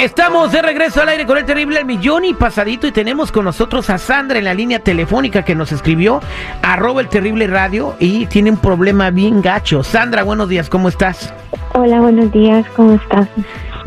Estamos 0.00 0.50
de 0.52 0.62
regreso 0.62 1.02
al 1.02 1.10
aire 1.10 1.26
con 1.26 1.36
el 1.36 1.44
terrible 1.44 1.84
millón 1.84 2.24
y 2.24 2.32
pasadito 2.32 2.86
y 2.86 2.92
tenemos 2.92 3.30
con 3.30 3.44
nosotros 3.44 3.90
a 3.90 3.98
Sandra 3.98 4.38
en 4.38 4.44
la 4.44 4.54
línea 4.54 4.78
telefónica 4.78 5.44
que 5.44 5.54
nos 5.54 5.72
escribió 5.72 6.20
arroba 6.62 7.02
el 7.02 7.08
terrible 7.08 7.46
radio 7.46 7.94
y 7.98 8.24
tiene 8.26 8.50
un 8.50 8.56
problema 8.56 9.10
bien 9.10 9.42
gacho. 9.42 9.82
Sandra, 9.82 10.22
buenos 10.22 10.48
días, 10.48 10.70
¿cómo 10.70 10.88
estás? 10.88 11.34
Hola, 11.74 12.00
buenos 12.00 12.32
días, 12.32 12.64
¿cómo 12.74 12.94
estás? 12.94 13.28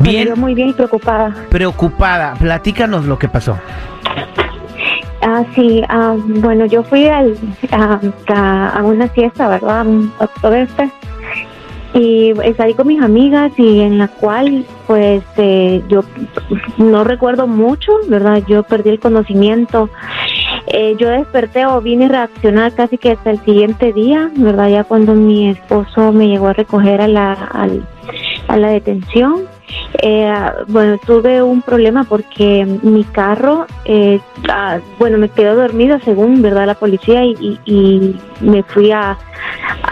Bien. 0.00 0.32
Muy 0.36 0.54
bien 0.54 0.68
y 0.68 0.72
preocupada. 0.72 1.34
Preocupada, 1.50 2.34
platícanos 2.34 3.06
lo 3.06 3.18
que 3.18 3.28
pasó. 3.28 3.58
Ah, 5.22 5.42
sí, 5.54 5.82
ah, 5.88 6.14
bueno, 6.16 6.66
yo 6.66 6.84
fui 6.84 7.06
al, 7.08 7.36
a, 7.72 7.98
a- 8.28 8.68
a 8.78 8.82
una 8.82 9.08
fiesta, 9.08 9.48
¿verdad? 9.48 9.86
Un 9.86 10.12
Oktoberfest. 10.18 10.92
Y 11.94 12.32
salí 12.56 12.74
con 12.74 12.88
mis 12.88 13.00
amigas 13.00 13.52
y 13.56 13.80
en 13.80 13.98
la 13.98 14.08
cual, 14.08 14.64
pues, 14.88 15.22
eh, 15.36 15.80
yo 15.88 16.00
no 16.76 17.04
recuerdo 17.04 17.46
mucho, 17.46 17.92
¿verdad? 18.08 18.42
Yo 18.48 18.64
perdí 18.64 18.90
el 18.90 18.98
conocimiento. 18.98 19.88
Eh, 20.66 20.96
yo 20.98 21.08
desperté 21.08 21.66
o 21.66 21.80
vine 21.80 22.06
a 22.06 22.08
reaccionar 22.08 22.72
casi 22.72 22.98
que 22.98 23.12
hasta 23.12 23.30
el 23.30 23.38
siguiente 23.44 23.92
día, 23.92 24.28
¿verdad? 24.36 24.70
Ya 24.70 24.84
cuando 24.84 25.14
mi 25.14 25.50
esposo 25.50 26.10
me 26.12 26.26
llegó 26.26 26.48
a 26.48 26.52
recoger 26.52 27.00
a 27.00 27.06
la, 27.08 27.32
al- 27.32 27.86
a 28.48 28.56
la 28.56 28.68
detención. 28.70 29.42
Eh, 30.02 30.32
bueno, 30.68 30.98
tuve 31.06 31.42
un 31.42 31.62
problema 31.62 32.04
porque 32.04 32.66
mi 32.82 33.04
carro, 33.04 33.66
eh, 33.84 34.18
ah, 34.48 34.78
bueno, 34.98 35.16
me 35.18 35.28
quedó 35.28 35.54
dormida 35.54 36.00
según, 36.04 36.42
¿verdad? 36.42 36.66
La 36.66 36.74
policía 36.74 37.24
y, 37.24 37.34
y- 37.40 37.58
y 37.64 38.16
me 38.40 38.62
fui 38.64 38.90
a, 38.90 39.16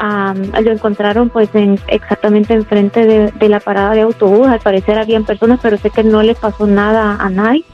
a- 0.05 0.34
lo 0.61 0.72
encontraron 0.72 1.31
pues 1.31 1.48
en, 1.55 1.78
exactamente 1.86 2.55
enfrente 2.55 3.06
de, 3.06 3.31
de 3.31 3.48
la 3.48 3.61
parada 3.61 3.92
de 3.92 4.00
autobús. 4.00 4.48
Al 4.48 4.59
parecer 4.61 4.98
habían 4.98 5.25
personas, 5.25 5.61
pero 5.62 5.77
sé 5.78 5.91
que 5.91 6.03
no 6.03 6.22
le 6.22 6.34
pasó 6.34 6.67
nada 6.67 7.17
a 7.20 7.31
nadie. 7.31 7.64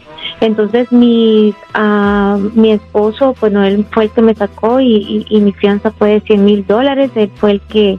Entonces 0.41 0.91
mi, 0.93 1.53
ah, 1.75 2.39
mi 2.55 2.71
esposo, 2.73 3.35
bueno, 3.41 3.65
él 3.65 3.85
fue 3.91 4.05
el 4.05 4.11
que 4.11 4.23
me 4.23 4.35
sacó 4.35 4.81
y, 4.81 4.87
y- 4.97 5.27
y 5.29 5.41
mi 5.41 5.53
fianza 5.53 5.91
fue 5.91 6.11
de 6.11 6.21
100 6.21 6.45
mil 6.45 6.67
dólares. 6.67 7.11
Él 7.17 7.31
fue 7.37 7.53
el 7.53 7.61
que 7.63 7.99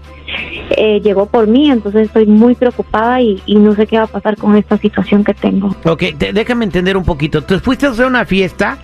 eh, 0.77 1.01
llegó 1.03 1.25
por 1.25 1.47
mí, 1.47 1.69
entonces 1.71 2.07
estoy 2.07 2.25
muy 2.27 2.55
preocupada 2.55 3.19
y, 3.21 3.41
y 3.45 3.55
no 3.55 3.73
sé 3.75 3.87
qué 3.87 3.97
va 3.97 4.03
a 4.03 4.07
pasar 4.07 4.37
con 4.37 4.55
esta 4.55 4.77
situación 4.77 5.23
que 5.23 5.33
tengo. 5.33 5.75
Ok, 5.85 6.03
te- 6.17 6.31
déjame 6.33 6.65
entender 6.65 6.95
un 6.95 7.03
poquito. 7.03 7.41
Te 7.43 7.59
fuiste 7.59 7.87
a 7.87 7.89
hacer 7.89 8.05
una 8.05 8.25
fiesta 8.25 8.77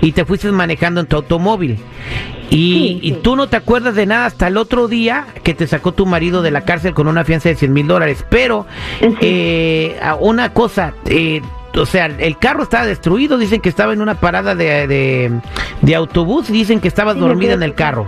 y 0.00 0.12
te 0.12 0.24
fuiste 0.24 0.50
manejando 0.52 1.00
en 1.00 1.06
tu 1.06 1.16
automóvil. 1.16 1.78
Y, 2.50 2.54
Sí, 2.74 2.98
y 3.02 3.08
sí. 3.14 3.18
tú 3.22 3.34
no 3.34 3.48
te 3.48 3.56
acuerdas 3.56 3.94
de 3.94 4.04
nada 4.06 4.26
hasta 4.26 4.46
el 4.48 4.56
otro 4.58 4.86
día 4.86 5.26
que 5.42 5.54
te 5.54 5.66
sacó 5.66 5.92
tu 5.92 6.04
marido 6.06 6.42
de 6.42 6.50
la 6.50 6.62
cárcel 6.66 6.92
con 6.94 7.08
una 7.08 7.24
fianza 7.24 7.48
de 7.48 7.56
100 7.56 7.72
mil 7.72 7.86
dólares. 7.86 8.24
Pero, 8.28 8.66
Sí. 9.00 9.06
eh, 9.22 9.96
una 10.20 10.52
cosa, 10.52 10.94
eh, 11.06 11.40
o 11.76 11.86
sea, 11.86 12.06
el 12.06 12.38
carro 12.38 12.62
estaba 12.64 12.86
destruido. 12.86 13.38
Dicen 13.38 13.60
que 13.60 13.68
estaba 13.68 13.92
en 13.92 14.00
una 14.02 14.14
parada 14.14 14.54
de, 14.54 14.86
de, 14.86 15.40
de 15.80 15.94
autobús 15.94 16.50
y 16.50 16.52
dicen 16.52 16.80
que 16.80 16.88
estabas 16.88 17.14
Sí, 17.14 17.20
dormida 17.20 17.54
en 17.54 17.62
el 17.62 17.74
carro. 17.74 18.06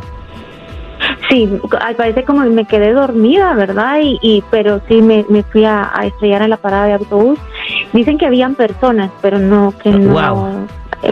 Sí, 1.29 1.49
al 1.81 1.97
parecer 1.97 2.25
como 2.25 2.45
me 2.45 2.67
quedé 2.67 2.93
dormida, 2.93 3.55
¿verdad? 3.55 3.99
Y, 4.03 4.19
y 4.23 4.45
pero 4.51 4.81
sí 4.89 5.03
me, 5.03 5.25
me 5.29 5.43
fui 5.43 5.65
a, 5.65 5.91
a 5.93 6.07
estrellar 6.07 6.43
a 6.43 6.49
la 6.49 6.57
parada 6.57 6.87
de 6.87 6.93
autobús. 6.95 7.39
Dicen 7.93 8.19
que 8.19 8.27
habían 8.27 8.55
personas, 8.55 9.11
pero 9.21 9.39
no 9.39 9.73
que 9.83 9.91
no 9.91 10.13
Wow. 10.13 10.67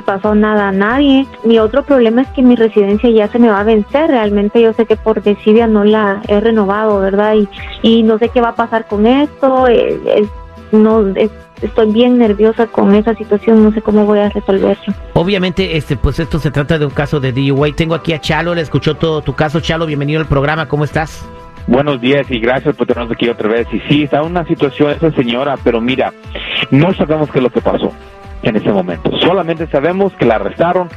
pasó 0.04 0.34
nada 0.34 0.68
a 0.68 0.72
nadie. 0.72 1.26
Mi 1.44 1.58
otro 1.58 1.82
problema 1.82 2.22
es 2.22 2.28
que 2.28 2.42
mi 2.42 2.56
residencia 2.56 3.10
ya 3.10 3.28
se 3.28 3.38
me 3.38 3.48
va 3.50 3.60
a 3.60 3.64
vencer. 3.64 4.08
Realmente 4.10 4.60
yo 4.62 4.72
sé 4.74 4.86
que 4.86 4.96
por 4.96 5.22
desidia 5.22 5.66
no 5.66 5.84
la 5.84 6.22
he 6.28 6.40
renovado, 6.40 7.00
¿verdad? 7.00 7.34
Y, 7.34 7.48
y 7.82 8.02
no 8.02 8.18
sé 8.18 8.28
qué 8.28 8.40
va 8.40 8.50
a 8.50 8.54
pasar 8.54 8.86
con 8.86 9.06
esto. 9.06 9.66
eh, 9.68 9.98
es- 10.16 10.28
no 10.72 11.06
es- 11.16 11.30
estoy 11.62 11.92
bien 11.92 12.18
nerviosa 12.18 12.66
con 12.66 12.94
esa 12.94 13.14
situación. 13.14 13.62
No 13.62 13.72
sé 13.72 13.82
cómo 13.82 14.04
voy 14.04 14.18
a 14.18 14.28
resolverlo. 14.28 14.94
Obviamente, 15.14 15.76
este, 15.76 15.96
pues 15.96 16.18
esto 16.18 16.38
se 16.38 16.50
trata 16.50 16.78
de 16.78 16.86
un 16.86 16.92
caso 16.92 17.20
de 17.20 17.32
DUI. 17.32 17.72
Tengo 17.72 17.94
aquí 17.94 18.12
a 18.12 18.20
Chalo, 18.20 18.54
le 18.54 18.62
escuchó 18.62 18.94
todo 18.94 19.22
tu 19.22 19.34
caso. 19.34 19.60
Chalo, 19.60 19.86
bienvenido 19.86 20.20
al 20.20 20.26
programa, 20.26 20.68
¿cómo 20.68 20.84
estás? 20.84 21.26
Buenos 21.66 22.00
días 22.00 22.28
y 22.28 22.40
gracias 22.40 22.74
por 22.74 22.86
tenernos 22.86 23.12
aquí 23.12 23.28
otra 23.28 23.48
vez. 23.48 23.66
Y 23.72 23.80
sí, 23.88 24.02
está 24.02 24.18
en 24.18 24.26
una 24.26 24.44
situación 24.46 24.90
esa 24.90 25.10
señora, 25.12 25.56
pero 25.62 25.80
mira, 25.80 26.12
no 26.70 26.92
sabemos 26.94 27.30
qué 27.30 27.38
es 27.38 27.42
lo 27.44 27.50
que 27.50 27.60
pasó 27.60 27.92
en 28.42 28.56
ese 28.56 28.72
momento. 28.72 29.10
Solamente 29.20 29.66
sabemos 29.68 30.12
que 30.14 30.26
la 30.26 30.36
arrestaron, 30.36 30.88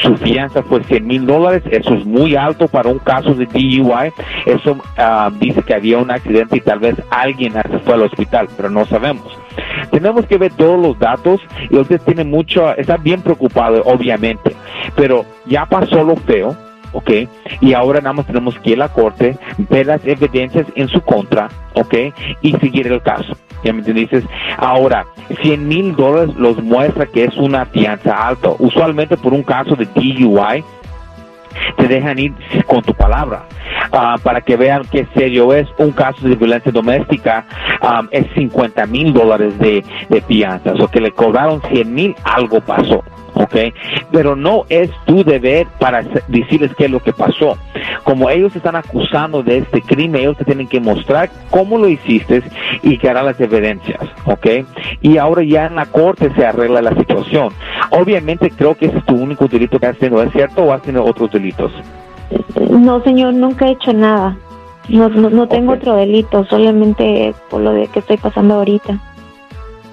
su 0.00 0.16
fianza 0.16 0.62
fue 0.62 0.82
100 0.84 1.06
mil 1.06 1.26
dólares, 1.26 1.62
eso 1.70 1.94
es 1.94 2.04
muy 2.06 2.36
alto 2.36 2.68
para 2.68 2.90
un 2.90 2.98
caso 2.98 3.34
de 3.34 3.46
DUI. 3.46 4.12
Eso 4.46 4.78
ah, 4.96 5.30
dice 5.38 5.62
que 5.62 5.74
había 5.74 5.98
un 5.98 6.10
accidente 6.10 6.56
y 6.56 6.60
tal 6.60 6.78
vez 6.78 6.94
alguien 7.10 7.54
se 7.54 7.78
fue 7.80 7.94
al 7.94 8.02
hospital, 8.02 8.48
pero 8.56 8.70
no 8.70 8.84
sabemos. 8.86 9.36
Tenemos 9.92 10.26
que 10.26 10.38
ver 10.38 10.52
todos 10.54 10.80
los 10.80 10.98
datos 10.98 11.40
y 11.70 11.76
usted 11.76 12.00
tiene 12.00 12.24
mucho, 12.24 12.74
está 12.76 12.96
bien 12.96 13.20
preocupado, 13.20 13.82
obviamente, 13.84 14.56
pero 14.96 15.24
ya 15.46 15.66
pasó 15.66 16.02
lo 16.02 16.16
feo. 16.16 16.56
¿ok? 16.94 17.10
Y 17.60 17.72
ahora 17.72 18.00
nada 18.00 18.12
más 18.12 18.26
tenemos 18.26 18.58
que 18.58 18.70
ir 18.70 18.76
a 18.76 18.86
la 18.86 18.88
corte, 18.92 19.38
ver 19.70 19.86
las 19.86 20.04
evidencias 20.04 20.66
en 20.74 20.88
su 20.88 21.00
contra, 21.00 21.48
¿ok? 21.72 21.94
Y 22.42 22.52
seguir 22.58 22.86
el 22.86 23.00
caso. 23.00 23.34
¿Ya 23.64 23.72
me 23.72 23.78
entiendes? 23.78 24.24
Ahora, 24.58 25.06
100 25.40 25.68
mil 25.68 25.96
dólares 25.96 26.34
los 26.36 26.62
muestra 26.62 27.06
que 27.06 27.24
es 27.24 27.36
una 27.38 27.64
fianza 27.64 28.28
alta. 28.28 28.50
Usualmente 28.58 29.16
por 29.16 29.32
un 29.32 29.42
caso 29.42 29.74
de 29.74 29.86
DUI, 29.86 30.62
te 31.76 31.88
dejan 31.88 32.18
ir 32.18 32.34
con 32.66 32.82
tu 32.82 32.92
palabra 32.92 33.44
ah, 33.92 34.16
para 34.22 34.40
que 34.40 34.56
vean 34.56 34.82
qué 34.90 35.06
serio 35.14 35.52
es 35.52 35.68
un 35.78 35.92
caso 35.92 36.26
de 36.26 36.34
violencia 36.34 36.72
doméstica 36.72 37.44
ah, 37.80 38.02
es 38.10 38.26
50 38.34 38.86
mil 38.86 39.12
dólares 39.12 39.58
de, 39.58 39.84
de 40.08 40.20
fianza 40.22 40.72
o 40.72 40.88
que 40.88 41.00
le 41.00 41.12
cobraron 41.12 41.60
100 41.62 41.94
mil 41.94 42.14
algo 42.24 42.60
pasó 42.60 43.02
¿ok? 43.34 43.56
Pero 44.10 44.36
no 44.36 44.64
es 44.68 44.90
tu 45.04 45.24
deber 45.24 45.66
para 45.78 46.02
decirles 46.28 46.72
qué 46.76 46.86
es 46.86 46.90
lo 46.90 47.00
que 47.00 47.12
pasó. 47.12 47.56
Como 48.04 48.30
ellos 48.30 48.54
están 48.54 48.76
acusando 48.76 49.42
de 49.42 49.58
este 49.58 49.80
crimen, 49.82 50.20
ellos 50.20 50.36
te 50.36 50.44
tienen 50.44 50.68
que 50.68 50.80
mostrar 50.80 51.30
cómo 51.50 51.78
lo 51.78 51.88
hiciste 51.88 52.42
y 52.82 52.98
que 52.98 53.08
harán 53.08 53.26
las 53.26 53.40
evidencias, 53.40 54.00
¿ok? 54.24 54.46
Y 55.00 55.18
ahora 55.18 55.42
ya 55.42 55.66
en 55.66 55.76
la 55.76 55.86
corte 55.86 56.30
se 56.34 56.44
arregla 56.44 56.82
la 56.82 56.94
situación. 56.94 57.52
Obviamente 57.90 58.50
creo 58.50 58.74
que 58.74 58.86
ese 58.86 58.98
es 58.98 59.04
tu 59.04 59.14
único 59.14 59.48
delito 59.48 59.78
que 59.78 59.86
has 59.86 59.98
tenido, 59.98 60.22
¿es 60.22 60.32
cierto? 60.32 60.62
¿O 60.62 60.72
has 60.72 60.82
tenido 60.82 61.04
otros 61.04 61.30
delitos? 61.30 61.72
No, 62.78 63.02
señor, 63.02 63.34
nunca 63.34 63.66
he 63.66 63.72
hecho 63.72 63.92
nada. 63.92 64.36
No, 64.88 65.08
no, 65.08 65.30
no 65.30 65.46
tengo 65.46 65.74
otro 65.74 65.94
delito, 65.94 66.44
solamente 66.46 67.34
por 67.50 67.60
lo 67.60 67.72
de 67.72 67.86
que 67.88 68.00
estoy 68.00 68.16
pasando 68.16 68.54
ahorita. 68.54 68.98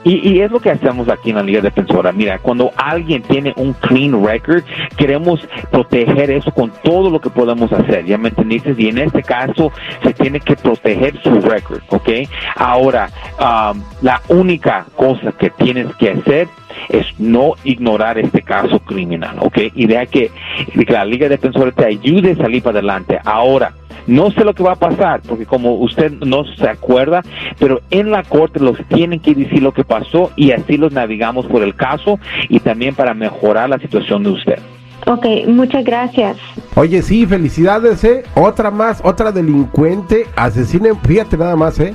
Y, 0.05 0.29
y 0.29 0.41
es 0.41 0.49
lo 0.49 0.61
que 0.61 0.71
hacemos 0.71 1.09
aquí 1.09 1.31
en 1.31 1.35
la 1.35 1.43
Liga 1.43 1.61
Defensora. 1.61 2.13
Mira, 2.13 2.39
cuando 2.39 2.71
alguien 2.77 3.21
tiene 3.21 3.53
un 3.57 3.73
clean 3.73 4.25
record, 4.25 4.63
queremos 4.95 5.45
proteger 5.71 6.31
eso 6.31 6.51
con 6.51 6.71
todo 6.83 7.09
lo 7.09 7.19
que 7.19 7.29
podemos 7.29 7.71
hacer. 7.73 8.05
¿Ya 8.05 8.17
me 8.17 8.29
entendiste? 8.29 8.73
Y 8.77 8.87
en 8.87 8.99
este 8.99 9.23
caso, 9.23 9.73
se 10.01 10.13
tiene 10.13 10.39
que 10.39 10.55
proteger 10.55 11.21
su 11.21 11.41
record, 11.41 11.81
¿ok? 11.89 12.09
Ahora, 12.55 13.09
um, 13.39 13.81
la 14.01 14.21
única 14.29 14.85
cosa 14.95 15.33
que 15.33 15.49
tienes 15.49 15.93
que 15.97 16.11
hacer 16.11 16.47
es 16.89 17.05
no 17.19 17.53
ignorar 17.63 18.17
este 18.17 18.41
caso 18.41 18.79
criminal, 18.79 19.37
¿ok? 19.39 19.57
Y 19.75 19.87
deja 19.87 20.05
que, 20.05 20.31
que 20.73 20.93
la 20.93 21.05
Liga 21.05 21.29
Defensora 21.29 21.71
te 21.71 21.85
ayude 21.85 22.31
a 22.31 22.37
salir 22.37 22.63
para 22.63 22.79
adelante. 22.79 23.19
Ahora, 23.25 23.73
no 24.07 24.31
sé 24.31 24.43
lo 24.43 24.53
que 24.53 24.63
va 24.63 24.73
a 24.73 24.75
pasar, 24.75 25.21
porque 25.27 25.45
como 25.45 25.75
usted 25.75 26.11
no 26.11 26.43
se 26.43 26.67
acuerda, 26.67 27.21
pero 27.59 27.81
en 27.91 28.11
la 28.11 28.23
corte 28.23 28.59
los 28.59 28.77
tienen 28.87 29.19
que 29.19 29.35
decir 29.35 29.61
lo 29.61 29.71
que 29.71 29.83
pasó 29.83 30.31
y 30.35 30.51
así 30.51 30.77
los 30.77 30.91
navegamos 30.91 31.45
por 31.45 31.61
el 31.61 31.75
caso 31.75 32.19
y 32.47 32.59
también 32.59 32.95
para 32.95 33.13
mejorar 33.13 33.69
la 33.69 33.77
situación 33.77 34.23
de 34.23 34.29
usted. 34.31 34.59
Ok, 35.05 35.25
muchas 35.47 35.85
gracias. 35.85 36.37
Oye, 36.75 37.01
sí, 37.01 37.25
felicidades, 37.25 38.03
¿eh? 38.03 38.23
Otra 38.35 38.69
más, 38.69 39.01
otra 39.03 39.31
delincuente, 39.31 40.25
asesina, 40.35 40.89
fíjate 40.95 41.37
nada 41.37 41.55
más, 41.55 41.79
¿eh? 41.79 41.93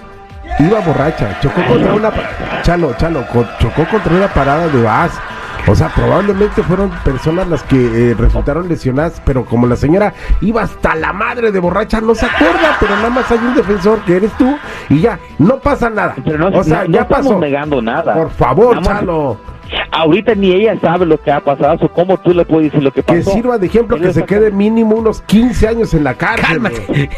Iba 0.58 0.80
borracha, 0.80 1.38
chocó 1.40 1.62
contra 1.66 1.94
una... 1.94 2.12
Chalo, 2.62 2.94
chalo, 2.96 3.24
chocó 3.58 3.84
contra 3.90 4.14
una 4.14 4.28
parada 4.28 4.68
de 4.68 4.82
bus. 4.82 5.12
O 5.66 5.74
sea, 5.74 5.88
probablemente 5.88 6.62
fueron 6.62 6.90
personas 7.04 7.48
las 7.48 7.62
que 7.62 8.10
eh, 8.10 8.14
resultaron 8.18 8.68
lesionadas, 8.68 9.22
pero 9.24 9.46
como 9.46 9.66
la 9.66 9.76
señora 9.76 10.12
iba 10.42 10.60
hasta 10.62 10.94
la 10.94 11.14
madre 11.14 11.50
de 11.52 11.58
borracha, 11.58 12.02
no 12.02 12.14
se 12.14 12.26
acuerda, 12.26 12.76
pero 12.78 12.94
nada 12.96 13.08
más 13.08 13.30
hay 13.32 13.38
un 13.38 13.54
defensor 13.54 14.00
que 14.00 14.16
eres 14.16 14.30
tú 14.36 14.58
y 14.90 15.00
ya, 15.00 15.18
no 15.38 15.56
pasa 15.60 15.88
nada. 15.88 16.16
Pero 16.22 16.36
no, 16.50 16.58
o 16.58 16.62
sea, 16.62 16.82
no- 16.82 16.88
no 16.88 16.94
ya 16.98 17.08
pasó. 17.08 17.38
negando 17.38 17.80
nada. 17.80 18.12
Por 18.12 18.30
favor, 18.30 18.82
Chalo. 18.82 19.38
Ahorita 19.96 20.34
ni 20.34 20.50
ella 20.50 20.76
sabe 20.80 21.06
lo 21.06 21.20
que 21.20 21.30
ha 21.30 21.40
pasado, 21.40 21.78
o 21.80 21.88
cómo 21.88 22.18
tú 22.18 22.34
le 22.34 22.44
puedes 22.44 22.72
decir 22.72 22.82
lo 22.82 22.92
que 22.92 23.02
pasó. 23.02 23.30
Que 23.30 23.36
sirva 23.36 23.58
de 23.58 23.66
ejemplo, 23.66 23.96
que 23.96 24.12
se 24.12 24.24
quede 24.24 24.50
mínimo 24.50 24.96
unos 24.96 25.22
15 25.22 25.68
años 25.68 25.94
en 25.94 26.04
la 26.04 26.14
cárcel. 26.14 26.46
Cálmate. 26.46 27.10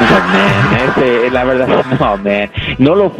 No, 0.00 0.18
man, 0.32 1.32
la 1.32 1.44
verdad, 1.44 1.68
no, 1.68 2.16
man. 2.16 2.50
No, 2.78 2.94
lo, 2.94 3.12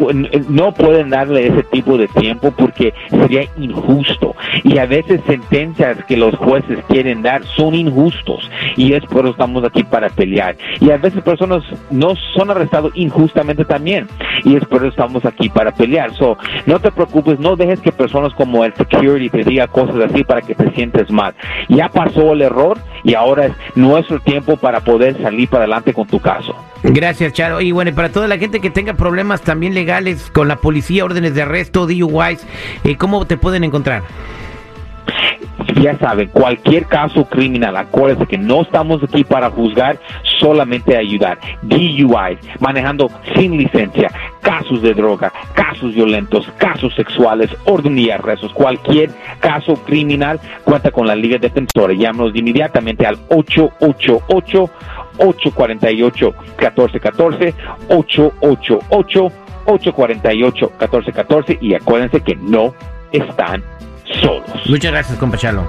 no 0.49 0.73
pueden 0.73 1.11
darle 1.11 1.49
ese 1.49 1.63
tipo 1.65 1.99
de 1.99 2.09
tiempo 2.09 2.51
porque 2.51 2.95
sería 3.11 3.43
injusto. 3.59 4.35
Y 4.65 4.79
a 4.79 4.87
veces 4.87 5.21
sentencias 5.27 6.03
que 6.07 6.17
los 6.17 6.35
jueces 6.37 6.79
quieren 6.89 7.23
dar 7.23 7.45
son 7.57 7.75
injustos. 7.75 8.49
Y 8.77 8.95
es 8.95 9.05
por 9.05 9.25
eso 9.25 9.33
estamos 9.33 9.65
aquí 9.65 9.85
para 9.85 10.09
pelear. 10.09 10.57
Y 10.81 10.91
a 10.91 10.97
veces 10.97 11.23
personas 11.23 11.63
no 11.91 12.15
son 12.35 12.51
arrestados 12.51 12.93
injustamente 12.95 13.65
también. 13.65 14.09
y 14.45 14.57
es 14.57 14.65
por 14.65 14.79
eso 14.79 14.89
estamos 14.89 15.25
aquí 15.25 15.49
para 15.49 15.73
pelear. 15.73 16.15
So, 16.15 16.39
no 16.67 16.81
te 16.81 16.91
preocupes, 16.91 17.39
no 17.39 17.57
dejes 17.57 17.81
que 17.81 17.93
personas 17.93 18.30
como 18.35 18.65
el 18.65 18.75
security 18.75 19.31
te 19.31 19.45
diga 19.45 19.67
cosas 19.67 19.97
así 20.11 20.25
para 20.25 20.43
que 20.43 20.55
te 20.55 20.71
sientes 20.73 21.11
mal. 21.11 21.35
Ya 21.69 21.89
pasó 21.89 22.33
el 22.33 22.43
error 22.43 22.79
y 23.05 23.15
ahora 23.15 23.47
es 23.47 23.53
nuestro 23.75 24.21
tiempo 24.21 24.57
para 24.57 24.81
poder 24.81 25.21
salir 25.21 25.49
para 25.49 25.65
adelante 25.65 25.93
con 25.93 26.07
tu 26.07 26.21
caso. 26.21 26.55
Gracias, 26.83 27.33
Charo. 27.33 27.61
Y 27.61 27.73
bueno, 27.73 27.95
para 27.95 28.11
toda 28.11 28.27
la 28.29 28.39
gente 28.39 28.61
que 28.61 28.71
tenga 28.71 28.95
problemas 28.95 29.43
también 29.43 29.75
legales 29.75 30.31
con 30.31 30.49
la 30.49 30.57
policía, 30.57 31.05
órdenes 31.05 31.35
de 31.35 31.43
arresto, 31.43 31.87
DUIs, 31.87 32.47
eh, 32.85 32.97
¿cómo 32.97 33.27
te 33.27 33.37
pueden 33.37 33.65
encontrar? 33.65 34.03
Ya 35.83 35.99
saben, 35.99 36.29
cualquier 36.29 36.87
caso 36.87 37.25
criminal, 37.25 37.77
acuérdense 37.77 38.27
que 38.27 38.39
no 38.39 38.63
estamos 38.63 39.03
aquí 39.03 39.25
para 39.25 39.51
juzgar, 39.51 39.99
solamente 40.39 40.97
ayudar. 40.97 41.39
DUI, 41.63 42.39
manejando 42.59 43.11
sin 43.35 43.57
licencia, 43.57 44.11
casos 44.41 44.83
de 44.83 44.95
droga, 44.95 45.33
casos 45.55 45.95
violentos, 45.95 46.47
casos 46.59 46.95
sexuales, 46.95 47.51
orden 47.65 47.99
y 47.99 48.11
arrestos, 48.11 48.53
cualquier 48.53 49.11
caso 49.41 49.75
criminal, 49.85 50.41
cuenta 50.65 50.91
con 50.91 51.07
la 51.07 51.15
Liga 51.15 51.39
Defensora. 51.39 51.93
Llámenos 51.93 52.35
inmediatamente 52.35 53.07
al 53.07 53.19
888 53.29 54.71
848 55.19 56.35
1414 56.59 57.55
888 57.89 59.33
848 59.67 60.73
1414 60.79 61.59
y 61.61 61.75
acuérdense 61.75 62.21
que 62.21 62.37
no 62.37 62.75
están 63.13 63.63
solos. 64.21 64.51
Muchas 64.67 64.93
gracias, 64.93 65.19
compa 65.19 65.37
Chalo. 65.37 65.67